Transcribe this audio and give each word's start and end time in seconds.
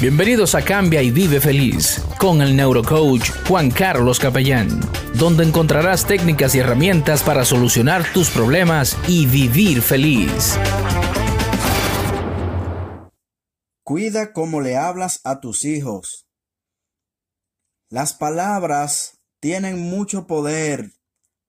Bienvenidos 0.00 0.56
a 0.56 0.62
Cambia 0.62 1.02
y 1.02 1.12
Vive 1.12 1.40
Feliz 1.40 2.02
con 2.18 2.42
el 2.42 2.56
neurocoach 2.56 3.30
Juan 3.46 3.70
Carlos 3.70 4.18
Capellán, 4.18 4.80
donde 5.14 5.44
encontrarás 5.44 6.04
técnicas 6.04 6.56
y 6.56 6.58
herramientas 6.58 7.22
para 7.22 7.44
solucionar 7.44 8.04
tus 8.12 8.28
problemas 8.28 8.98
y 9.06 9.26
vivir 9.26 9.82
feliz. 9.82 10.58
Cuida 13.84 14.32
cómo 14.32 14.60
le 14.60 14.76
hablas 14.76 15.20
a 15.22 15.38
tus 15.38 15.64
hijos. 15.64 16.26
Las 17.88 18.14
palabras 18.14 19.20
tienen 19.38 19.78
mucho 19.78 20.26
poder. 20.26 20.90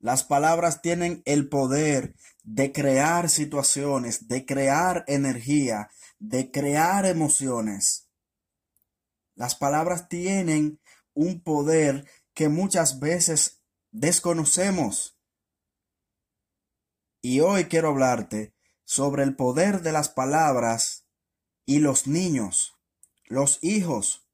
Las 0.00 0.22
palabras 0.22 0.82
tienen 0.82 1.22
el 1.24 1.48
poder 1.48 2.14
de 2.42 2.72
crear 2.72 3.30
situaciones, 3.30 4.28
de 4.28 4.44
crear 4.44 5.02
energía, 5.06 5.88
de 6.18 6.50
crear 6.50 7.06
emociones. 7.06 8.03
Las 9.34 9.54
palabras 9.54 10.08
tienen 10.08 10.80
un 11.12 11.42
poder 11.42 12.08
que 12.34 12.48
muchas 12.48 13.00
veces 13.00 13.62
desconocemos. 13.90 15.18
Y 17.20 17.40
hoy 17.40 17.64
quiero 17.66 17.88
hablarte 17.88 18.54
sobre 18.84 19.22
el 19.22 19.34
poder 19.34 19.82
de 19.82 19.92
las 19.92 20.08
palabras 20.08 21.06
y 21.64 21.78
los 21.78 22.06
niños, 22.06 22.74
los 23.24 23.58
hijos. 23.62 24.28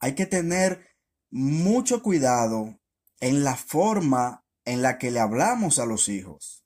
Hay 0.00 0.14
que 0.14 0.26
tener 0.26 0.96
mucho 1.30 2.02
cuidado 2.02 2.80
en 3.20 3.44
la 3.44 3.56
forma 3.56 4.46
en 4.64 4.82
la 4.82 4.98
que 4.98 5.10
le 5.10 5.20
hablamos 5.20 5.78
a 5.78 5.86
los 5.86 6.08
hijos, 6.08 6.64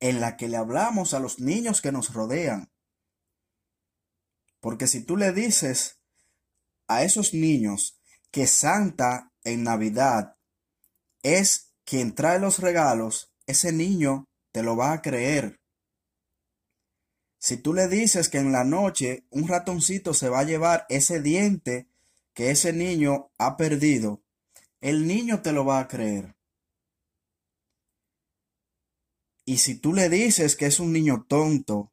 en 0.00 0.20
la 0.20 0.36
que 0.36 0.48
le 0.48 0.56
hablamos 0.56 1.14
a 1.14 1.20
los 1.20 1.40
niños 1.40 1.80
que 1.80 1.92
nos 1.92 2.12
rodean. 2.12 2.70
Porque 4.60 4.86
si 4.86 5.02
tú 5.02 5.16
le 5.16 5.32
dices 5.32 5.99
a 6.90 7.04
esos 7.04 7.34
niños 7.34 8.00
que 8.32 8.48
Santa 8.48 9.32
en 9.44 9.62
Navidad 9.62 10.36
es 11.22 11.72
quien 11.84 12.16
trae 12.16 12.40
los 12.40 12.58
regalos, 12.58 13.32
ese 13.46 13.72
niño 13.72 14.26
te 14.52 14.64
lo 14.64 14.76
va 14.76 14.92
a 14.92 15.00
creer. 15.00 15.60
Si 17.38 17.56
tú 17.56 17.74
le 17.74 17.86
dices 17.86 18.28
que 18.28 18.38
en 18.38 18.50
la 18.50 18.64
noche 18.64 19.24
un 19.30 19.46
ratoncito 19.46 20.14
se 20.14 20.28
va 20.28 20.40
a 20.40 20.44
llevar 20.44 20.84
ese 20.88 21.22
diente 21.22 21.88
que 22.34 22.50
ese 22.50 22.72
niño 22.72 23.30
ha 23.38 23.56
perdido, 23.56 24.22
el 24.80 25.06
niño 25.06 25.42
te 25.42 25.52
lo 25.52 25.64
va 25.64 25.78
a 25.78 25.88
creer. 25.88 26.36
Y 29.44 29.58
si 29.58 29.78
tú 29.78 29.94
le 29.94 30.08
dices 30.08 30.56
que 30.56 30.66
es 30.66 30.80
un 30.80 30.92
niño 30.92 31.24
tonto, 31.28 31.92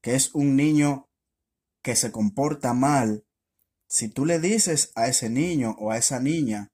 que 0.00 0.14
es 0.14 0.34
un 0.34 0.54
niño 0.54 1.08
que 1.82 1.96
se 1.96 2.12
comporta 2.12 2.74
mal, 2.74 3.24
si 3.94 4.08
tú 4.08 4.26
le 4.26 4.40
dices 4.40 4.90
a 4.96 5.06
ese 5.06 5.30
niño 5.30 5.76
o 5.78 5.92
a 5.92 5.96
esa 5.96 6.18
niña 6.18 6.72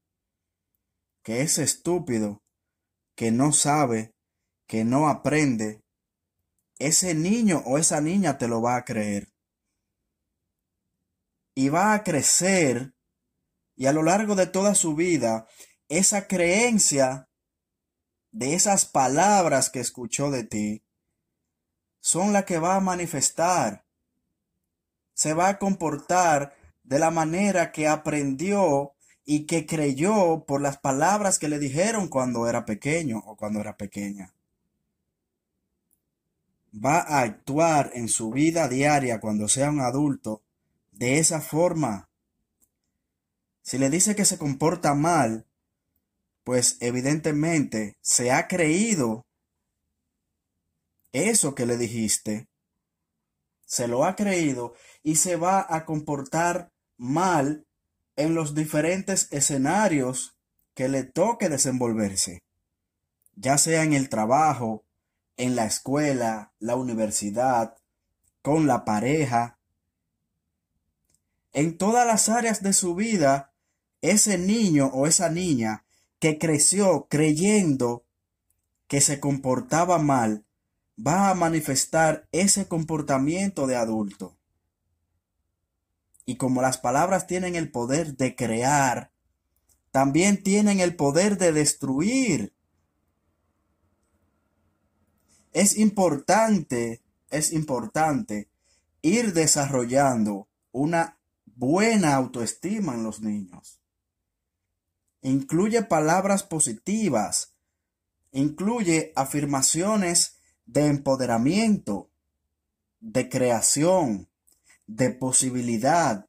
que 1.22 1.42
es 1.42 1.58
estúpido, 1.58 2.42
que 3.14 3.30
no 3.30 3.52
sabe, 3.52 4.14
que 4.66 4.86
no 4.86 5.06
aprende, 5.06 5.82
ese 6.78 7.14
niño 7.14 7.62
o 7.66 7.76
esa 7.76 8.00
niña 8.00 8.38
te 8.38 8.48
lo 8.48 8.62
va 8.62 8.76
a 8.76 8.86
creer. 8.86 9.28
Y 11.54 11.68
va 11.68 11.92
a 11.92 12.04
crecer 12.04 12.94
y 13.76 13.84
a 13.84 13.92
lo 13.92 14.02
largo 14.02 14.34
de 14.34 14.46
toda 14.46 14.74
su 14.74 14.94
vida, 14.94 15.46
esa 15.90 16.26
creencia 16.26 17.28
de 18.30 18.54
esas 18.54 18.86
palabras 18.86 19.68
que 19.68 19.80
escuchó 19.80 20.30
de 20.30 20.44
ti 20.44 20.86
son 22.00 22.32
las 22.32 22.46
que 22.46 22.58
va 22.58 22.76
a 22.76 22.80
manifestar. 22.80 23.84
Se 25.12 25.34
va 25.34 25.48
a 25.48 25.58
comportar 25.58 26.56
de 26.90 26.98
la 26.98 27.12
manera 27.12 27.70
que 27.70 27.86
aprendió 27.86 28.94
y 29.24 29.46
que 29.46 29.64
creyó 29.64 30.44
por 30.44 30.60
las 30.60 30.78
palabras 30.78 31.38
que 31.38 31.48
le 31.48 31.60
dijeron 31.60 32.08
cuando 32.08 32.48
era 32.48 32.64
pequeño 32.64 33.22
o 33.26 33.36
cuando 33.36 33.60
era 33.60 33.76
pequeña. 33.76 34.34
Va 36.74 36.98
a 36.98 37.20
actuar 37.20 37.92
en 37.94 38.08
su 38.08 38.30
vida 38.30 38.66
diaria 38.66 39.20
cuando 39.20 39.46
sea 39.46 39.70
un 39.70 39.80
adulto 39.80 40.42
de 40.90 41.20
esa 41.20 41.40
forma. 41.40 42.10
Si 43.62 43.78
le 43.78 43.88
dice 43.88 44.16
que 44.16 44.24
se 44.24 44.36
comporta 44.36 44.92
mal, 44.94 45.46
pues 46.42 46.76
evidentemente 46.80 47.98
se 48.00 48.32
ha 48.32 48.48
creído 48.48 49.26
eso 51.12 51.54
que 51.54 51.66
le 51.66 51.78
dijiste, 51.78 52.48
se 53.64 53.86
lo 53.86 54.04
ha 54.04 54.16
creído 54.16 54.74
y 55.04 55.14
se 55.14 55.36
va 55.36 55.64
a 55.68 55.84
comportar 55.84 56.72
mal 57.00 57.66
en 58.16 58.34
los 58.34 58.54
diferentes 58.54 59.28
escenarios 59.30 60.36
que 60.74 60.90
le 60.90 61.02
toque 61.02 61.48
desenvolverse, 61.48 62.42
ya 63.36 63.56
sea 63.56 63.84
en 63.84 63.94
el 63.94 64.10
trabajo, 64.10 64.84
en 65.38 65.56
la 65.56 65.64
escuela, 65.64 66.52
la 66.58 66.76
universidad, 66.76 67.74
con 68.42 68.66
la 68.66 68.84
pareja. 68.84 69.58
En 71.54 71.78
todas 71.78 72.06
las 72.06 72.28
áreas 72.28 72.62
de 72.62 72.74
su 72.74 72.94
vida, 72.94 73.54
ese 74.02 74.36
niño 74.36 74.88
o 74.88 75.06
esa 75.06 75.30
niña 75.30 75.86
que 76.18 76.38
creció 76.38 77.06
creyendo 77.08 78.04
que 78.88 79.00
se 79.00 79.20
comportaba 79.20 79.98
mal, 79.98 80.44
va 80.98 81.30
a 81.30 81.34
manifestar 81.34 82.28
ese 82.30 82.68
comportamiento 82.68 83.66
de 83.66 83.76
adulto. 83.76 84.36
Y 86.30 86.36
como 86.36 86.62
las 86.62 86.78
palabras 86.78 87.26
tienen 87.26 87.56
el 87.56 87.72
poder 87.72 88.16
de 88.16 88.36
crear, 88.36 89.10
también 89.90 90.44
tienen 90.44 90.78
el 90.78 90.94
poder 90.94 91.38
de 91.38 91.50
destruir. 91.50 92.54
Es 95.52 95.76
importante, 95.76 97.02
es 97.30 97.52
importante 97.52 98.48
ir 99.02 99.32
desarrollando 99.32 100.46
una 100.70 101.18
buena 101.46 102.14
autoestima 102.14 102.94
en 102.94 103.02
los 103.02 103.22
niños. 103.22 103.80
Incluye 105.22 105.82
palabras 105.82 106.44
positivas, 106.44 107.56
incluye 108.30 109.12
afirmaciones 109.16 110.36
de 110.64 110.86
empoderamiento, 110.86 112.08
de 113.00 113.28
creación, 113.28 114.29
de 114.90 115.10
posibilidad. 115.10 116.28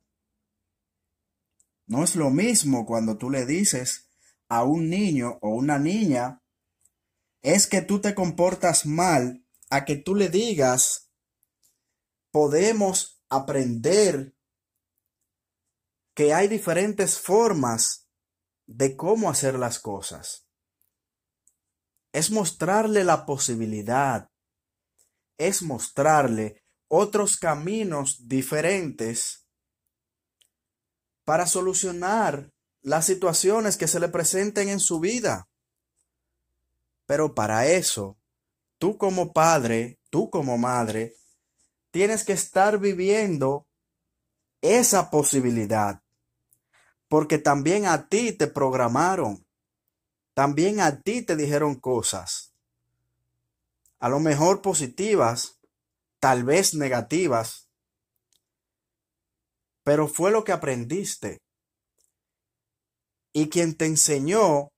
No 1.87 2.03
es 2.03 2.15
lo 2.15 2.29
mismo 2.29 2.85
cuando 2.85 3.17
tú 3.17 3.29
le 3.29 3.45
dices 3.45 4.09
a 4.49 4.63
un 4.63 4.89
niño 4.89 5.39
o 5.41 5.49
una 5.49 5.79
niña, 5.79 6.43
es 7.41 7.65
que 7.65 7.81
tú 7.81 7.99
te 7.99 8.13
comportas 8.13 8.85
mal, 8.85 9.43
a 9.69 9.83
que 9.83 9.95
tú 9.95 10.13
le 10.13 10.29
digas, 10.29 11.09
podemos 12.29 13.23
aprender 13.29 14.35
que 16.13 16.33
hay 16.33 16.47
diferentes 16.47 17.19
formas 17.19 18.07
de 18.67 18.95
cómo 18.95 19.29
hacer 19.29 19.57
las 19.57 19.79
cosas. 19.79 20.45
Es 22.13 22.29
mostrarle 22.29 23.03
la 23.03 23.25
posibilidad, 23.25 24.29
es 25.37 25.63
mostrarle 25.63 26.60
otros 26.93 27.37
caminos 27.37 28.27
diferentes 28.27 29.47
para 31.23 31.47
solucionar 31.47 32.51
las 32.81 33.05
situaciones 33.05 33.77
que 33.77 33.87
se 33.87 34.01
le 34.01 34.09
presenten 34.09 34.67
en 34.67 34.81
su 34.81 34.99
vida. 34.99 35.47
Pero 37.05 37.33
para 37.33 37.65
eso, 37.65 38.17
tú 38.77 38.97
como 38.97 39.31
padre, 39.31 40.01
tú 40.09 40.29
como 40.29 40.57
madre, 40.57 41.15
tienes 41.91 42.25
que 42.25 42.33
estar 42.33 42.77
viviendo 42.77 43.65
esa 44.59 45.09
posibilidad. 45.09 46.03
Porque 47.07 47.37
también 47.37 47.85
a 47.85 48.09
ti 48.09 48.33
te 48.33 48.47
programaron. 48.47 49.47
También 50.33 50.81
a 50.81 50.99
ti 50.99 51.21
te 51.21 51.37
dijeron 51.37 51.75
cosas. 51.75 52.53
A 53.97 54.09
lo 54.09 54.19
mejor 54.19 54.61
positivas, 54.61 55.60
tal 56.21 56.43
vez 56.43 56.75
negativas, 56.75 57.67
pero 59.83 60.07
fue 60.07 60.29
lo 60.31 60.43
que 60.43 60.51
aprendiste. 60.51 61.39
Y 63.33 63.49
quien 63.49 63.75
te 63.75 63.85
enseñó, 63.85 64.69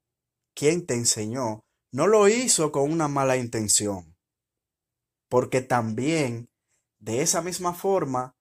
quien 0.56 0.86
te 0.86 0.94
enseñó, 0.94 1.66
no 1.92 2.07
lo 2.07 2.30
hizo 2.30 2.72
con 2.72 2.90
una 2.90 3.10
mala 3.10 3.36
intención, 3.36 4.16
porque 5.28 5.62
también 5.62 6.50
de 7.00 7.22
esa 7.22 7.42
misma 7.42 7.74
forma 7.74 8.31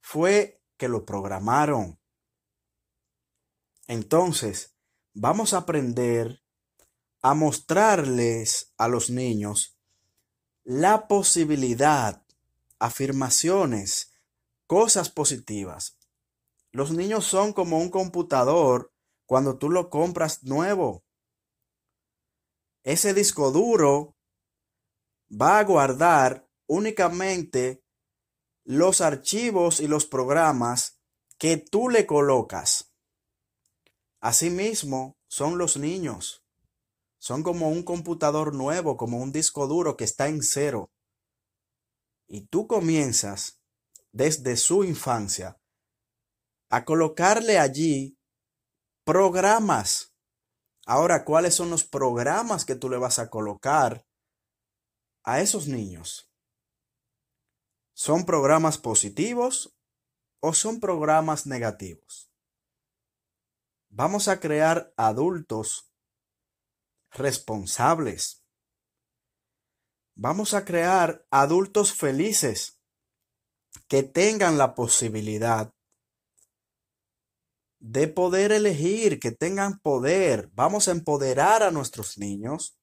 fue 0.00 0.62
que 0.78 0.88
lo 0.88 1.04
programaron. 1.04 1.98
Entonces, 3.88 4.76
vamos 5.14 5.52
a 5.52 5.58
aprender 5.58 6.42
a 7.22 7.34
mostrarles 7.34 8.72
a 8.76 8.86
los 8.86 9.10
niños 9.10 9.76
la 10.62 11.08
posibilidad 11.08 12.25
afirmaciones 12.78 14.12
cosas 14.66 15.10
positivas. 15.10 15.98
Los 16.72 16.90
niños 16.90 17.24
son 17.24 17.52
como 17.52 17.78
un 17.78 17.90
computador 17.90 18.92
cuando 19.24 19.58
tú 19.58 19.70
lo 19.70 19.90
compras 19.90 20.42
nuevo. 20.44 21.04
Ese 22.82 23.14
disco 23.14 23.50
duro 23.50 24.16
va 25.30 25.58
a 25.58 25.64
guardar 25.64 26.48
únicamente 26.66 27.82
los 28.64 29.00
archivos 29.00 29.80
y 29.80 29.88
los 29.88 30.06
programas 30.06 31.00
que 31.38 31.56
tú 31.56 31.88
le 31.88 32.06
colocas. 32.06 32.92
Asimismo, 34.20 35.16
son 35.28 35.58
los 35.58 35.76
niños. 35.76 36.44
Son 37.18 37.42
como 37.42 37.68
un 37.70 37.82
computador 37.82 38.54
nuevo, 38.54 38.96
como 38.96 39.18
un 39.18 39.32
disco 39.32 39.66
duro 39.66 39.96
que 39.96 40.04
está 40.04 40.28
en 40.28 40.42
cero. 40.42 40.90
Y 42.28 42.46
tú 42.46 42.66
comienzas 42.66 43.60
desde 44.12 44.56
su 44.56 44.84
infancia 44.84 45.60
a 46.68 46.84
colocarle 46.84 47.58
allí 47.58 48.18
programas. 49.04 50.14
Ahora, 50.86 51.24
¿cuáles 51.24 51.54
son 51.54 51.70
los 51.70 51.84
programas 51.84 52.64
que 52.64 52.76
tú 52.76 52.88
le 52.88 52.98
vas 52.98 53.18
a 53.18 53.30
colocar 53.30 54.06
a 55.24 55.40
esos 55.40 55.68
niños? 55.68 56.30
¿Son 57.94 58.24
programas 58.24 58.78
positivos 58.78 59.76
o 60.40 60.52
son 60.52 60.80
programas 60.80 61.46
negativos? 61.46 62.30
Vamos 63.88 64.28
a 64.28 64.40
crear 64.40 64.92
adultos 64.96 65.90
responsables. 67.10 68.45
Vamos 70.18 70.54
a 70.54 70.64
crear 70.64 71.26
adultos 71.30 71.92
felices 71.92 72.80
que 73.86 74.02
tengan 74.02 74.56
la 74.56 74.74
posibilidad 74.74 75.74
de 77.80 78.08
poder 78.08 78.50
elegir, 78.50 79.20
que 79.20 79.30
tengan 79.30 79.78
poder. 79.78 80.48
Vamos 80.54 80.88
a 80.88 80.92
empoderar 80.92 81.62
a 81.62 81.70
nuestros 81.70 82.16
niños, 82.16 82.78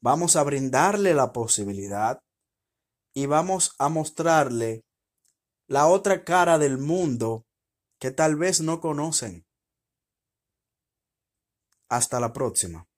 vamos 0.00 0.34
a 0.34 0.42
brindarle 0.42 1.14
la 1.14 1.32
posibilidad 1.32 2.20
y 3.14 3.26
vamos 3.26 3.76
a 3.78 3.88
mostrarle 3.88 4.84
la 5.68 5.86
otra 5.86 6.24
cara 6.24 6.58
del 6.58 6.78
mundo 6.78 7.46
que 8.00 8.10
tal 8.10 8.34
vez 8.34 8.60
no 8.60 8.80
conocen. 8.80 9.46
Hasta 11.88 12.18
la 12.18 12.32
próxima. 12.32 12.88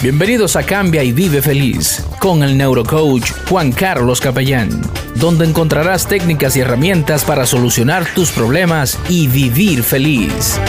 Bienvenidos 0.00 0.54
a 0.54 0.62
Cambia 0.62 1.02
y 1.02 1.10
Vive 1.10 1.42
Feliz 1.42 2.04
con 2.20 2.44
el 2.44 2.56
neurocoach 2.56 3.32
Juan 3.48 3.72
Carlos 3.72 4.20
Capellán, 4.20 4.80
donde 5.16 5.44
encontrarás 5.44 6.06
técnicas 6.06 6.56
y 6.56 6.60
herramientas 6.60 7.24
para 7.24 7.46
solucionar 7.46 8.06
tus 8.14 8.30
problemas 8.30 8.96
y 9.08 9.26
vivir 9.26 9.82
feliz. 9.82 10.60